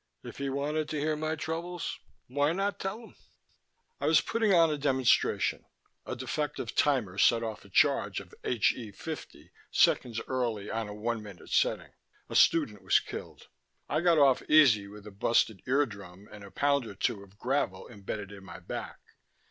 If 0.23 0.39
he 0.39 0.49
wanted 0.49 0.89
to 0.89 0.99
hear 0.99 1.15
my 1.15 1.35
troubles, 1.35 1.99
why 2.25 2.53
not 2.53 2.79
tell 2.79 3.01
him? 3.03 3.15
"I 3.99 4.07
was 4.07 4.19
putting 4.19 4.51
on 4.51 4.71
a 4.71 4.77
demonstration. 4.79 5.63
A 6.07 6.15
defective 6.15 6.73
timer 6.73 7.19
set 7.19 7.43
off 7.43 7.63
a 7.65 7.69
charge 7.69 8.19
of 8.19 8.33
H 8.43 8.73
E 8.73 8.91
fifty 8.91 9.51
seconds 9.69 10.19
early 10.27 10.71
on 10.71 10.87
a 10.87 10.93
one 10.95 11.21
minute 11.21 11.51
setting. 11.51 11.91
A 12.31 12.35
student 12.35 12.81
was 12.81 12.99
killed; 12.99 13.47
I 13.87 14.01
got 14.01 14.17
off 14.17 14.41
easy 14.49 14.87
with 14.87 15.05
a 15.05 15.11
busted 15.11 15.61
eardrum 15.67 16.27
and 16.31 16.43
a 16.43 16.49
pound 16.49 16.87
or 16.87 16.95
two 16.95 17.21
of 17.21 17.37
gravel 17.37 17.85
imbedded 17.85 18.31
in 18.31 18.43
my 18.43 18.57
back. 18.57 18.97